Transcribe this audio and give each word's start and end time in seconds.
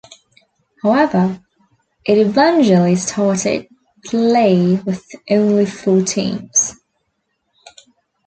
However, 0.81 1.45
it 2.07 2.17
eventually 2.17 2.95
started 2.95 3.67
play 4.03 4.77
with 4.77 5.05
only 5.29 5.67
four 5.67 6.01
teams. 6.01 6.73